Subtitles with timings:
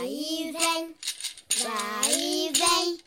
[0.00, 0.94] E vem,
[2.08, 2.98] e vem,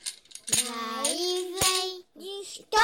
[1.07, 2.05] e vem
[2.41, 2.75] histórias.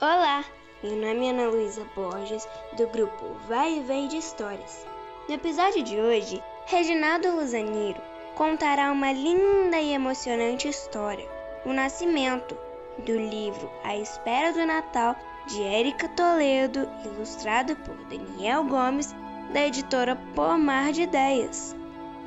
[0.00, 0.44] Olá,
[0.82, 4.86] meu nome é Ana Luísa Borges, do grupo Vai e Vem de Histórias.
[5.28, 8.00] No episódio de hoje, Reginaldo Luzaniro
[8.36, 11.28] contará uma linda e emocionante história,
[11.66, 12.56] o nascimento,
[12.98, 15.16] do livro A Espera do Natal,
[15.48, 19.14] de Érica Toledo, ilustrado por Daniel Gomes,
[19.52, 21.74] da editora Pomar de Ideias.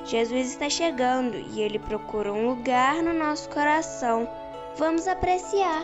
[0.05, 4.27] Jesus está chegando e ele procura um lugar no nosso coração.
[4.77, 5.83] Vamos apreciar.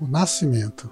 [0.00, 0.90] O Nascimento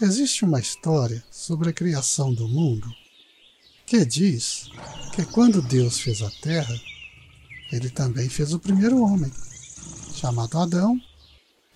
[0.00, 2.92] Existe uma história sobre a criação do mundo
[3.86, 4.68] que diz
[5.14, 6.74] que quando Deus fez a terra,
[7.70, 9.32] ele também fez o primeiro homem,
[10.14, 11.00] chamado Adão,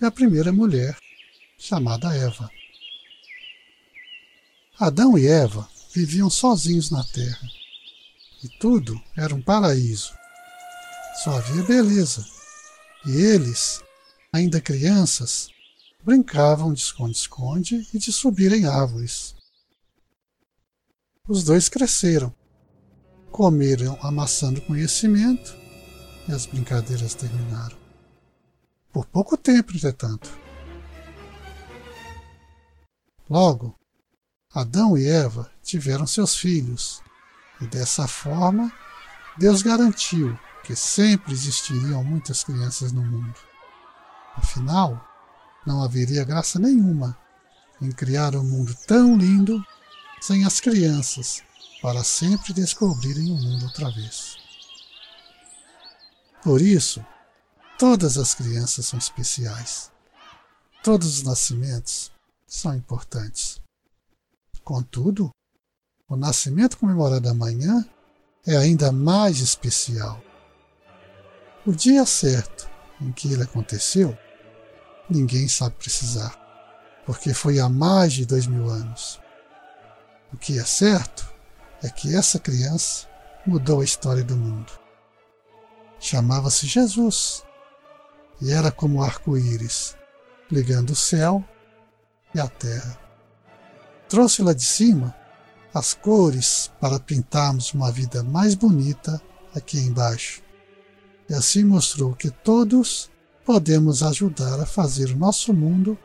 [0.00, 0.96] e a primeira mulher,
[1.58, 2.50] chamada Eva.
[4.78, 7.56] Adão e Eva viviam sozinhos na terra
[8.42, 10.14] e tudo era um paraíso.
[11.22, 12.24] Só havia beleza
[13.04, 13.82] e eles,
[14.32, 15.48] ainda crianças,
[16.04, 19.34] brincavam de esconde-esconde e de subir em árvores.
[21.26, 22.32] Os dois cresceram,
[23.36, 25.54] comeram a maçã do conhecimento
[26.26, 27.76] e as brincadeiras terminaram.
[28.90, 30.30] Por pouco tempo, entretanto.
[33.28, 33.78] Logo,
[34.54, 37.02] Adão e Eva tiveram seus filhos,
[37.60, 38.72] e dessa forma,
[39.36, 43.38] Deus garantiu que sempre existiriam muitas crianças no mundo.
[44.34, 45.06] Afinal,
[45.66, 47.14] não haveria graça nenhuma
[47.82, 49.62] em criar um mundo tão lindo
[50.22, 51.44] sem as crianças
[51.80, 54.36] para sempre descobrirem o mundo outra vez.
[56.42, 57.04] Por isso,
[57.78, 59.90] todas as crianças são especiais.
[60.82, 62.12] Todos os nascimentos
[62.46, 63.60] são importantes.
[64.62, 65.30] Contudo,
[66.08, 67.84] o nascimento comemorado amanhã
[68.46, 70.22] é ainda mais especial.
[71.66, 72.68] O dia certo
[73.00, 74.16] em que ele aconteceu
[75.08, 76.36] ninguém sabe precisar,
[77.04, 79.20] porque foi há mais de dois mil anos.
[80.32, 81.25] O que é certo
[81.86, 83.06] é que essa criança
[83.46, 84.72] mudou a história do mundo.
[86.00, 87.44] Chamava-se Jesus
[88.42, 89.96] e era como arco-íris,
[90.50, 91.44] ligando o céu
[92.34, 92.98] e a terra.
[94.08, 95.14] Trouxe lá de cima
[95.72, 99.22] as cores para pintarmos uma vida mais bonita
[99.54, 100.42] aqui embaixo.
[101.30, 103.10] E assim mostrou que todos
[103.44, 105.96] podemos ajudar a fazer o nosso mundo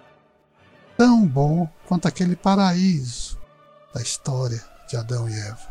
[0.96, 3.40] tão bom quanto aquele paraíso
[3.96, 5.71] da história de Adão e Eva.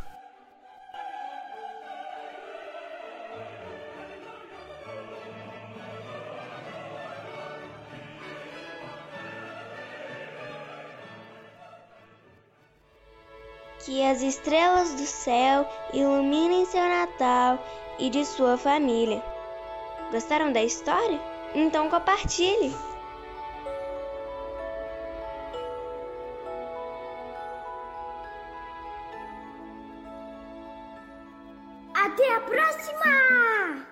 [13.85, 17.59] Que as estrelas do céu iluminem seu Natal
[17.99, 19.23] e de sua família.
[20.11, 21.21] Gostaram da história?
[21.55, 22.75] Então compartilhe!
[31.95, 33.87] Até a próxima!